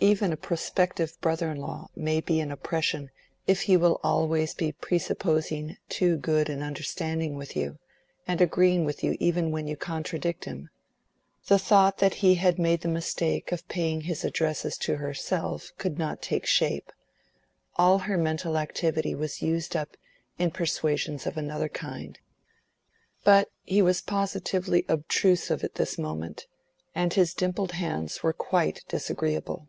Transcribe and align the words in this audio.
Even 0.00 0.34
a 0.34 0.36
prospective 0.36 1.18
brother 1.22 1.50
in 1.50 1.56
law 1.56 1.88
may 1.96 2.20
be 2.20 2.38
an 2.38 2.52
oppression 2.52 3.10
if 3.46 3.62
he 3.62 3.74
will 3.74 4.00
always 4.04 4.52
be 4.52 4.70
presupposing 4.72 5.78
too 5.88 6.18
good 6.18 6.50
an 6.50 6.62
understanding 6.62 7.36
with 7.38 7.56
you, 7.56 7.78
and 8.28 8.38
agreeing 8.42 8.84
with 8.84 9.02
you 9.02 9.16
even 9.18 9.50
when 9.50 9.66
you 9.66 9.78
contradict 9.78 10.44
him. 10.44 10.68
The 11.46 11.58
thought 11.58 11.96
that 12.00 12.16
he 12.16 12.34
had 12.34 12.58
made 12.58 12.82
the 12.82 12.88
mistake 12.88 13.50
of 13.50 13.66
paying 13.68 14.02
his 14.02 14.24
addresses 14.24 14.76
to 14.84 14.96
herself 14.96 15.72
could 15.78 15.98
not 15.98 16.20
take 16.20 16.44
shape: 16.44 16.92
all 17.76 18.00
her 18.00 18.18
mental 18.18 18.58
activity 18.58 19.14
was 19.14 19.40
used 19.40 19.74
up 19.74 19.96
in 20.38 20.50
persuasions 20.50 21.26
of 21.26 21.38
another 21.38 21.70
kind. 21.70 22.18
But 23.22 23.50
he 23.62 23.80
was 23.80 24.02
positively 24.02 24.84
obtrusive 24.86 25.64
at 25.64 25.76
this 25.76 25.96
moment, 25.96 26.46
and 26.94 27.14
his 27.14 27.32
dimpled 27.32 27.72
hands 27.72 28.22
were 28.22 28.34
quite 28.34 28.84
disagreeable. 28.86 29.66